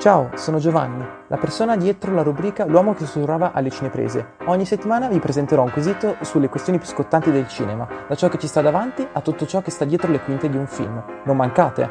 [0.00, 4.36] Ciao, sono Giovanni, la persona dietro la rubrica L'uomo che sussurrava alle cineprese.
[4.46, 8.38] Ogni settimana vi presenterò un quesito sulle questioni più scottanti del cinema, da ciò che
[8.38, 11.04] ci sta davanti a tutto ciò che sta dietro le quinte di un film.
[11.26, 11.88] Non mancate!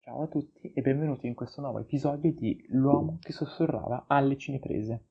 [0.00, 5.04] Ciao a tutti e benvenuti in questo nuovo episodio di L'uomo che sussurrava alle cineprese.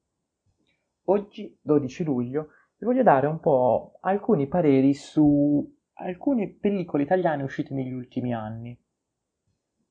[1.03, 2.47] Oggi, 12 luglio,
[2.79, 8.75] vi voglio dare un po' alcuni pareri su alcune pellicole italiane uscite negli ultimi anni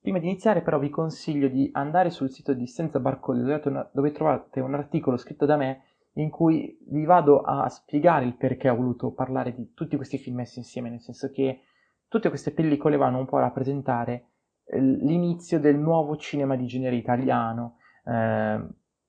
[0.07, 4.61] Prima di iniziare però vi consiglio di andare sul sito di Senza Barcode dove trovate
[4.61, 5.83] un articolo scritto da me
[6.13, 10.37] in cui vi vado a spiegare il perché ho voluto parlare di tutti questi film
[10.37, 11.63] messi insieme, nel senso che
[12.07, 14.27] tutte queste pellicole vanno un po' a rappresentare
[14.67, 17.79] eh, l'inizio del nuovo cinema di genere italiano.
[18.05, 18.65] Eh,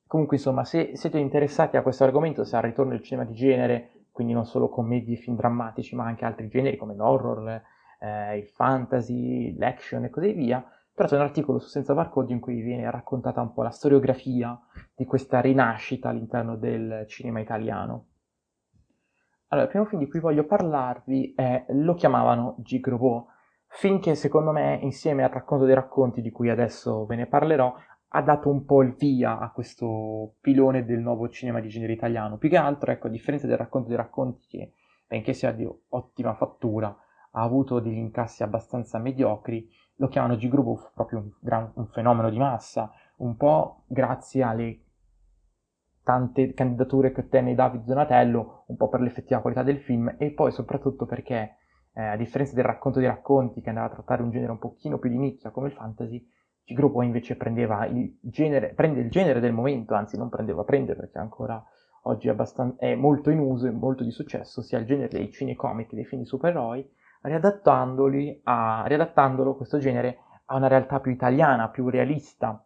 [0.07, 4.05] comunque, insomma, se siete interessati a questo argomento, se al ritorno del cinema di genere,
[4.12, 7.62] quindi non solo commedie e film drammatici, ma anche altri generi come l'horror,
[7.99, 12.39] eh, il fantasy, l'action e così via, però c'è un articolo su Senza Barcode in
[12.39, 14.59] cui viene raccontata un po' la storiografia
[14.95, 18.07] di questa rinascita all'interno del cinema italiano.
[19.49, 23.27] Allora, il primo film di cui voglio parlarvi è Lo chiamavano Gigrobo,
[23.67, 27.76] film che secondo me, insieme al racconto dei racconti di cui adesso ve ne parlerò,
[28.07, 32.37] ha dato un po' il via a questo pilone del nuovo cinema di genere italiano.
[32.37, 34.73] Più che altro, ecco, a differenza del racconto dei racconti, che
[35.05, 40.90] benché sia di ottima fattura, ha avuto degli incassi abbastanza mediocri, lo chiamano G-Group fu
[40.93, 44.81] proprio un, gran, un fenomeno di massa, un po' grazie alle
[46.04, 50.51] tante candidature che ottenne David Donatello, un po' per l'effettiva qualità del film e poi
[50.51, 51.57] soprattutto perché,
[51.93, 54.99] eh, a differenza del racconto dei racconti che andava a trattare un genere un pochino
[54.99, 56.26] più di nicchia come il fantasy,
[56.63, 61.17] G-Gruppo invece prendeva il genere, prende il genere del momento, anzi non prendeva, prende perché
[61.17, 61.63] ancora
[62.04, 62.35] oggi è,
[62.77, 66.22] è molto in uso e molto di successo, sia il genere dei cinecomic, dei film
[66.22, 66.89] di supereroi,
[67.28, 72.63] riadattandoli a, riadattandolo questo genere a una realtà più italiana, più realista.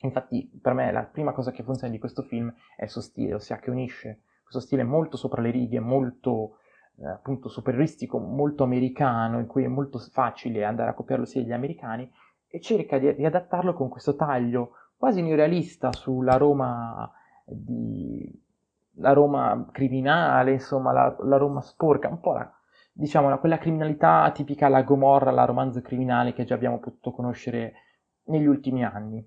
[0.00, 3.34] Infatti, per me la prima cosa che funziona di questo film è il suo stile,
[3.34, 6.58] ossia che unisce questo stile molto sopra le righe, molto
[6.96, 11.52] eh, appunto superioristico, molto americano, in cui è molto facile andare a copiarlo sia degli
[11.52, 12.10] americani,
[12.46, 17.10] e cerca di riadattarlo con questo taglio quasi neorealista sulla Roma
[17.44, 18.46] di
[19.00, 22.52] la Roma criminale, insomma, la, la Roma sporca, un po' la,
[22.98, 27.74] diciamo, quella criminalità tipica alla Gomorra, alla romanzo criminale che già abbiamo potuto conoscere
[28.24, 29.24] negli ultimi anni.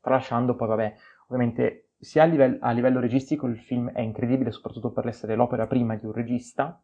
[0.00, 0.94] Tralasciando poi, vabbè,
[1.26, 5.68] ovviamente sia a livello, a livello registico il film è incredibile, soprattutto per essere l'opera
[5.68, 6.82] prima di un regista,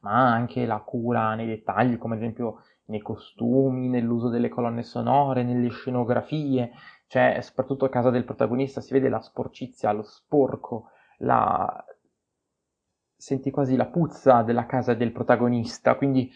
[0.00, 5.42] ma anche la cura nei dettagli, come ad esempio nei costumi, nell'uso delle colonne sonore,
[5.42, 6.72] nelle scenografie,
[7.06, 10.88] cioè soprattutto a casa del protagonista si vede la sporcizia, lo sporco,
[11.18, 11.84] la,
[13.24, 16.30] senti quasi la puzza della casa del protagonista, quindi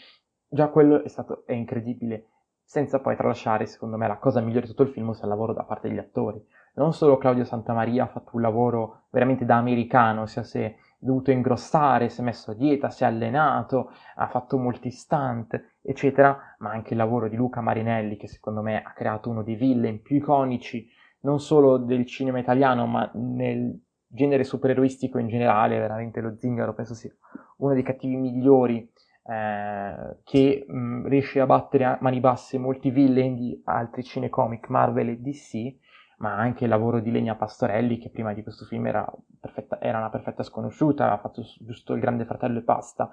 [0.49, 2.28] già quello è stato è incredibile,
[2.65, 5.53] senza poi tralasciare, secondo me, la cosa migliore di tutto il film sia il lavoro
[5.53, 6.43] da parte degli attori.
[6.76, 11.31] Non solo Claudio Santamaria ha fatto un lavoro veramente da americano, sia si è dovuto
[11.31, 16.70] ingrossare, si è messo a dieta, si è allenato, ha fatto molti stunt, eccetera, ma
[16.70, 20.16] anche il lavoro di Luca Marinelli, che secondo me ha creato uno dei villain più
[20.16, 20.88] iconici,
[21.20, 23.78] non solo del cinema italiano, ma nel
[24.09, 27.15] genere supereroistico in generale, veramente lo Zingaro penso sia
[27.59, 28.91] uno dei cattivi migliori
[29.25, 35.11] eh, che mh, riesce a battere a mani basse molti villain di altri cinecomic Marvel
[35.11, 35.77] e DC,
[36.19, 39.07] ma anche il lavoro di Legna Pastorelli che prima di questo film era,
[39.39, 43.11] perfetta, era una perfetta sconosciuta, ha fatto giusto il Grande Fratello e basta.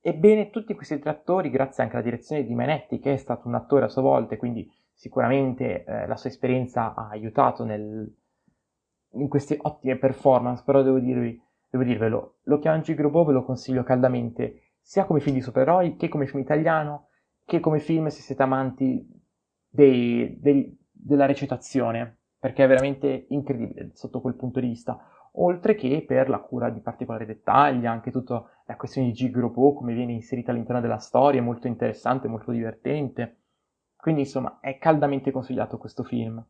[0.00, 3.54] Ebbene, tutti questi tre attori, grazie anche alla direzione di Menetti, che è stato un
[3.54, 8.12] attore a sua volta, quindi sicuramente eh, la sua esperienza ha aiutato nel,
[9.14, 13.82] in queste ottime performance, però devo, dirvi, devo dirvelo, lo Chiangi Grobo ve lo consiglio
[13.82, 17.08] caldamente, sia come film di supereroi, che come film italiano,
[17.44, 19.06] che come film se siete amanti
[19.68, 24.98] dei, dei, della recitazione, perché è veramente incredibile sotto quel punto di vista,
[25.36, 29.94] oltre che per la cura di particolari dettagli, anche tutta la questione di Gigropo, come
[29.94, 33.38] viene inserita all'interno della storia, è molto interessante, molto divertente.
[33.96, 36.44] Quindi insomma è caldamente consigliato questo film.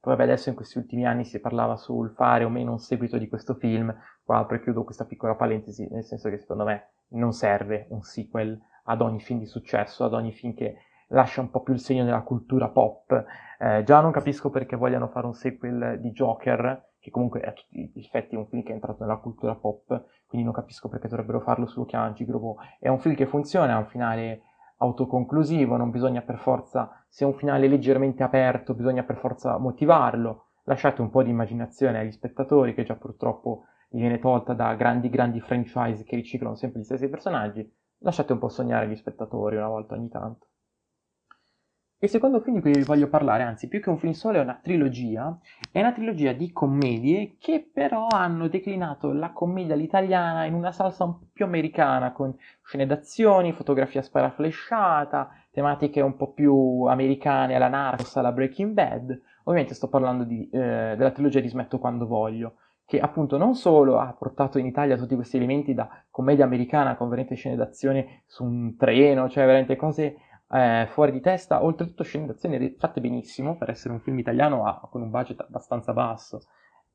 [0.00, 3.18] Poi vabbè, adesso in questi ultimi anni si parlava sul fare o meno un seguito
[3.18, 7.86] di questo film, qua prechiudo questa piccola parentesi, nel senso che secondo me non serve
[7.90, 10.76] un sequel ad ogni film di successo, ad ogni film che
[11.08, 13.24] lascia un po' più il segno nella cultura pop.
[13.58, 17.90] Eh, già non capisco perché vogliano fare un sequel di Joker, che comunque a tutti
[17.92, 19.86] gli effetti è un film che è entrato nella cultura pop,
[20.26, 22.58] quindi non capisco perché dovrebbero farlo su Chiangi Grobo.
[22.78, 24.42] È un film che funziona, ha un finale
[24.78, 30.46] autoconclusivo, non bisogna per forza, se è un finale leggermente aperto, bisogna per forza motivarlo.
[30.64, 35.08] Lasciate un po' di immaginazione agli spettatori, che già purtroppo gli viene tolta da grandi,
[35.08, 37.70] grandi franchise che riciclano sempre gli stessi personaggi.
[37.98, 40.46] Lasciate un po' sognare gli spettatori una volta ogni tanto.
[42.00, 44.40] Il secondo film di cui vi voglio parlare, anzi più che un film solo, è
[44.40, 45.36] una trilogia.
[45.72, 51.02] È una trilogia di commedie che però hanno declinato la commedia all'italiana in una salsa
[51.02, 57.66] un po' più americana, con scene d'azioni, fotografia sparaflesciata, tematiche un po' più americane alla
[57.66, 59.20] Narcos, alla Breaking Bad.
[59.42, 63.98] Ovviamente sto parlando di, eh, della trilogia di Smetto quando voglio, che appunto non solo
[63.98, 68.44] ha portato in Italia tutti questi elementi da commedia americana con veramente scene d'azione su
[68.44, 70.18] un treno, cioè veramente cose
[70.50, 74.80] eh, fuori di testa, oltretutto scene d'azione fatte benissimo per essere un film italiano a,
[74.90, 76.42] con un budget abbastanza basso,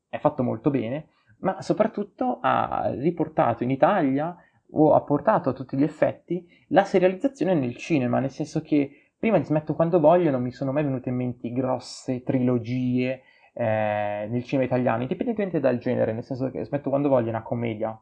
[0.08, 1.08] è fatto molto bene,
[1.38, 4.36] ma soprattutto ha riportato in Italia
[4.70, 9.38] o ha portato a tutti gli effetti la serializzazione nel cinema, nel senso che prima
[9.38, 13.22] di Smetto quando voglio non mi sono mai venute in mente grosse trilogie
[13.52, 17.42] eh, nel cinema italiano, indipendentemente dal genere, nel senso che Smetto quando voglio è una
[17.42, 17.98] commedia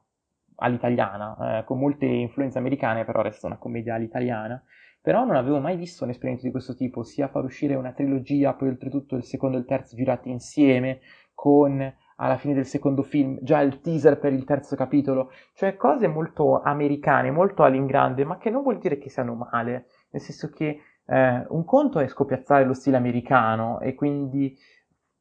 [0.56, 4.62] all'italiana, eh, con molte influenze americane, però resta una commedia all'italiana,
[5.02, 8.54] però non avevo mai visto un esperimento di questo tipo, sia far uscire una trilogia,
[8.54, 11.00] poi oltretutto il secondo e il terzo girati insieme,
[11.34, 16.06] con alla fine del secondo film già il teaser per il terzo capitolo, cioè cose
[16.06, 20.78] molto americane, molto all'ingrande, ma che non vuol dire che siano male, nel senso che
[21.04, 24.56] eh, un conto è scopiazzare lo stile americano e quindi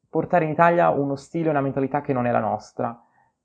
[0.08, 2.96] portare in Italia uno stile e una mentalità che non è la nostra.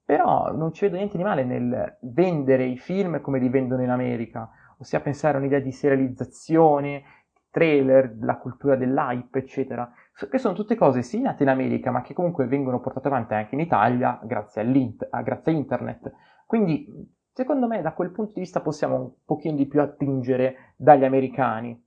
[0.06, 3.89] Però non ci vedo niente di male nel vendere i film come li vendono in
[3.89, 7.03] America, ossia pensare a un'idea di serializzazione,
[7.50, 9.91] trailer, la cultura dell'hype, eccetera,
[10.29, 13.56] che sono tutte cose sì nate in America, ma che comunque vengono portate avanti anche
[13.56, 14.63] in Italia grazie,
[15.24, 16.12] grazie a internet.
[16.45, 16.88] Quindi,
[17.33, 21.87] secondo me, da quel punto di vista possiamo un pochino di più attingere dagli americani.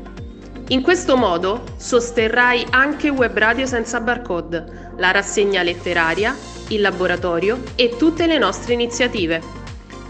[0.69, 6.33] In questo modo sosterrai anche Web Radio senza barcode, la rassegna letteraria,
[6.69, 9.41] il laboratorio e tutte le nostre iniziative.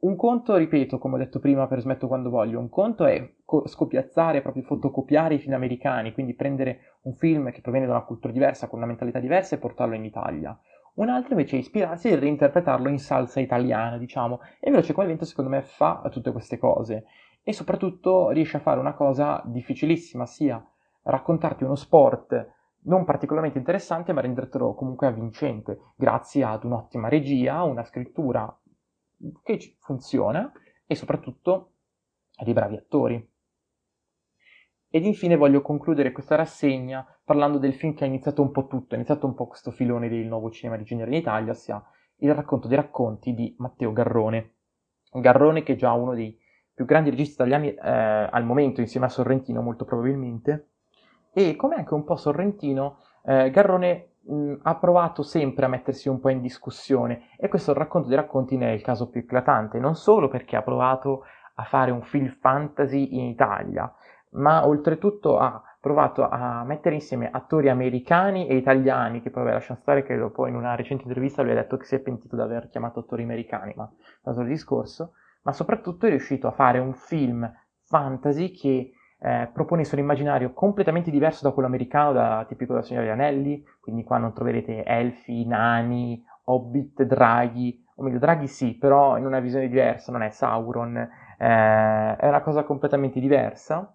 [0.00, 3.68] Un conto, ripeto, come ho detto prima per Smetto quando voglio, un conto è co-
[3.68, 8.32] scopiazzare, proprio fotocopiare i film americani, quindi prendere un film che proviene da una cultura
[8.32, 10.58] diversa, con una mentalità diversa e portarlo in Italia.
[10.98, 15.24] Un altro invece è ispirarsi e reinterpretarlo in salsa italiana, diciamo, e come il vento
[15.24, 17.06] secondo me fa tutte queste cose
[17.44, 20.60] e soprattutto riesce a fare una cosa difficilissima, sia
[21.02, 27.84] raccontarti uno sport non particolarmente interessante, ma rendertelo comunque avvincente, grazie ad un'ottima regia, una
[27.84, 28.52] scrittura
[29.44, 30.50] che funziona
[30.84, 31.72] e soprattutto
[32.36, 33.30] a dei bravi attori.
[34.90, 38.94] Ed infine voglio concludere questa rassegna parlando del film che ha iniziato un po' tutto,
[38.94, 41.82] ha iniziato un po' questo filone del nuovo cinema di genere in Italia, ossia
[42.20, 44.54] il racconto dei racconti di Matteo Garrone.
[45.12, 46.38] Garrone che è già uno dei
[46.72, 50.70] più grandi registi italiani eh, al momento, insieme a Sorrentino molto probabilmente,
[51.34, 56.18] e come anche un po' Sorrentino, eh, Garrone mh, ha provato sempre a mettersi un
[56.18, 59.96] po' in discussione e questo racconto dei racconti ne è il caso più eclatante, non
[59.96, 61.24] solo perché ha provato
[61.56, 63.92] a fare un film fantasy in Italia,
[64.30, 69.78] ma oltretutto ha provato a mettere insieme attori americani e italiani, che poi vabbè, lasciamo
[69.80, 72.42] stare che poi in una recente intervista lui ha detto che si è pentito di
[72.42, 73.90] aver chiamato attori americani, ma
[74.22, 77.50] è un discorso, ma soprattutto è riuscito a fare un film
[77.84, 83.12] fantasy che eh, proponesse un immaginario completamente diverso da quello americano, da, tipico della signora
[83.12, 89.26] Anelli, quindi qua non troverete elfi, nani, hobbit, draghi, o meglio draghi sì, però in
[89.26, 93.92] una visione diversa, non è Sauron, eh, è una cosa completamente diversa,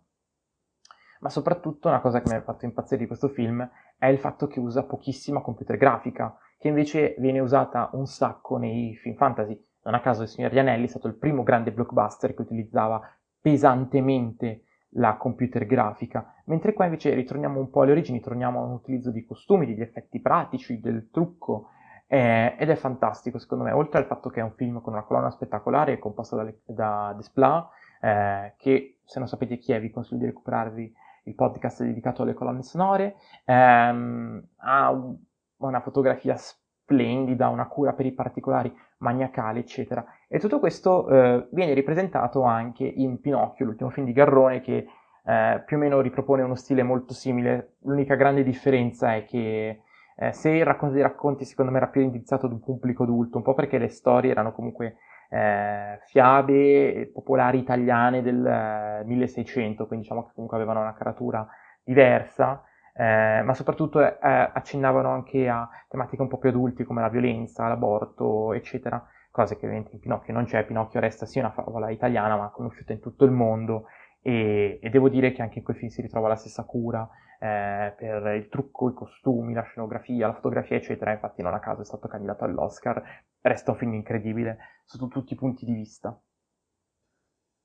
[1.24, 4.46] ma soprattutto una cosa che mi ha fatto impazzire di questo film è il fatto
[4.48, 9.58] che usa pochissima computer grafica, che invece viene usata un sacco nei film fantasy.
[9.84, 13.02] Non a caso il signor Anelli è stato il primo grande blockbuster che utilizzava
[13.40, 14.66] pesantemente
[14.96, 19.10] la computer grafica, mentre qua invece ritorniamo un po' alle origini, torniamo a un utilizzo
[19.10, 21.70] di costumi, degli effetti pratici, del trucco,
[22.06, 25.04] eh, ed è fantastico secondo me, oltre al fatto che è un film con una
[25.04, 27.70] colonna spettacolare composta da, da Desplat,
[28.02, 32.34] eh, che se non sapete chi è vi consiglio di recuperarvi il podcast dedicato alle
[32.34, 33.16] colonne sonore,
[33.46, 35.16] ehm, ha un,
[35.58, 40.06] una fotografia splendida, una cura per i particolari maniacale, eccetera.
[40.28, 44.88] E tutto questo eh, viene ripresentato anche in Pinocchio, l'ultimo film di Garrone, che
[45.26, 47.76] eh, più o meno ripropone uno stile molto simile.
[47.84, 49.82] L'unica grande differenza è che
[50.16, 53.38] eh, se il racconto dei racconti, secondo me, era più indirizzato ad un pubblico adulto,
[53.38, 54.98] un po' perché le storie erano comunque
[55.34, 61.48] eh, fiabe popolari italiane del 1600, quindi diciamo che comunque avevano una caratura
[61.84, 62.64] diversa
[62.96, 67.68] eh, ma soprattutto eh, accennavano anche a tematiche un po' più adulti come la violenza,
[67.68, 72.38] l'aborto, eccetera, cose che ovviamente in Pinocchio non c'è, Pinocchio resta sì una favola italiana
[72.38, 73.86] ma conosciuta in tutto il mondo
[74.22, 77.10] e, e devo dire che anche in quel film si ritrova la stessa cura
[77.40, 81.82] eh, per il trucco, i costumi, la scenografia, la fotografia, eccetera, infatti non a caso
[81.82, 83.04] è stato candidato all'Oscar,
[83.44, 86.20] resta un film incredibile sotto tutti i punti di vista.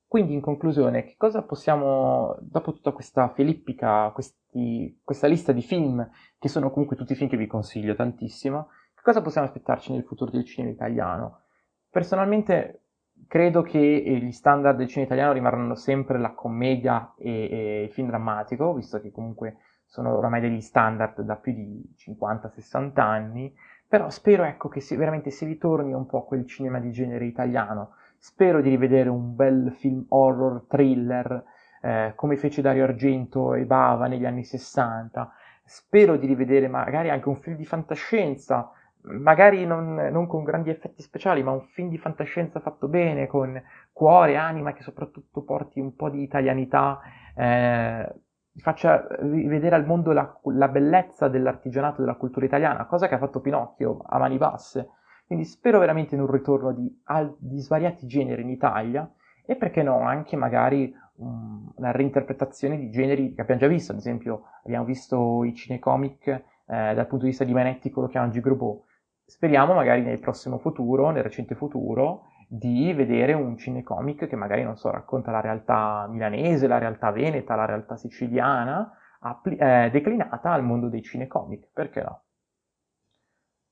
[0.07, 6.07] Quindi in conclusione, che cosa possiamo, dopo tutta questa filippica, questi, questa lista di film,
[6.39, 10.31] che sono comunque tutti film che vi consiglio tantissimo, che cosa possiamo aspettarci nel futuro
[10.31, 11.41] del cinema italiano?
[11.89, 12.85] Personalmente
[13.27, 18.07] credo che gli standard del cinema italiano rimarranno sempre la commedia e, e il film
[18.07, 23.53] drammatico, visto che comunque sono oramai degli standard da più di 50-60 anni,
[23.89, 27.25] però spero ecco che si, veramente si ritorni un po' a quel cinema di genere
[27.25, 31.41] italiano, Spero di rivedere un bel film horror thriller
[31.81, 35.31] eh, come fece Dario Argento e Bava negli anni 60.
[35.63, 38.71] Spero di rivedere magari anche un film di fantascienza,
[39.03, 43.61] magari non, non, con grandi effetti speciali, ma un film di fantascienza fatto bene, con
[43.93, 46.99] cuore, anima, che soprattutto porti un po' di italianità,
[47.33, 48.13] eh,
[48.59, 53.39] faccia rivedere al mondo la, la bellezza dell'artigianato della cultura italiana, cosa che ha fatto
[53.39, 54.89] Pinocchio a mani basse.
[55.25, 56.91] Quindi spero veramente in un ritorno di,
[57.37, 59.09] di svariati generi in Italia
[59.45, 63.99] e perché no anche magari um, una reinterpretazione di generi che abbiamo già visto, ad
[63.99, 68.83] esempio abbiamo visto i cinecomic eh, dal punto di vista dimenetico, lo chiamano Gigrobot.
[69.25, 74.75] Speriamo magari nel prossimo futuro, nel recente futuro, di vedere un cinecomic che magari, non
[74.75, 80.63] so, racconta la realtà milanese, la realtà veneta, la realtà siciliana, appli- eh, declinata al
[80.63, 82.23] mondo dei cinecomic, perché no?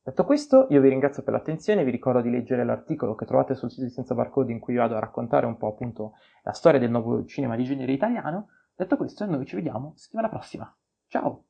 [0.04, 3.72] Detto questo, io vi ringrazio per l'attenzione, vi ricordo di leggere l'articolo che trovate sul
[3.72, 6.92] sito di Senza Barcode in cui vado a raccontare un po' appunto la storia del
[6.92, 8.50] nuovo cinema di genere italiano.
[8.76, 10.74] Detto questo, noi ci vediamo settimana prossima.
[11.08, 11.47] Ciao!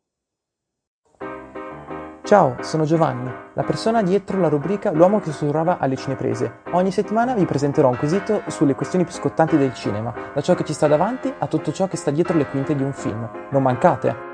[2.28, 6.58] Ciao, sono Giovanni, la persona dietro la rubrica L'uomo che sussurrava alle cineprese.
[6.72, 10.66] Ogni settimana vi presenterò un quesito sulle questioni più scottanti del cinema, da ciò che
[10.66, 13.30] ci sta davanti a tutto ciò che sta dietro le quinte di un film.
[13.52, 14.27] Non mancate!